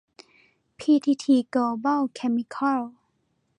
[0.79, 2.81] พีทีที โกลบอล เคมิคอล